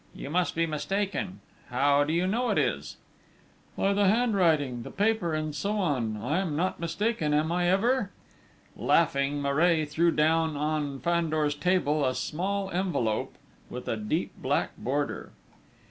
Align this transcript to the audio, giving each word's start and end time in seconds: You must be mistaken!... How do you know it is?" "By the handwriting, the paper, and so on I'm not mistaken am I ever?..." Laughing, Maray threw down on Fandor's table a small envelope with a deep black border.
You 0.15 0.31
must 0.31 0.55
be 0.55 0.65
mistaken!... 0.65 1.41
How 1.69 2.03
do 2.03 2.11
you 2.11 2.25
know 2.25 2.49
it 2.49 2.57
is?" 2.57 2.97
"By 3.77 3.93
the 3.93 4.07
handwriting, 4.07 4.81
the 4.81 4.89
paper, 4.89 5.35
and 5.35 5.53
so 5.53 5.73
on 5.77 6.19
I'm 6.19 6.55
not 6.55 6.79
mistaken 6.79 7.35
am 7.35 7.51
I 7.51 7.69
ever?..." 7.69 8.09
Laughing, 8.75 9.43
Maray 9.43 9.85
threw 9.85 10.09
down 10.09 10.57
on 10.57 10.99
Fandor's 11.01 11.53
table 11.53 12.03
a 12.03 12.15
small 12.15 12.71
envelope 12.71 13.35
with 13.69 13.87
a 13.87 13.95
deep 13.95 14.31
black 14.35 14.71
border. 14.75 15.33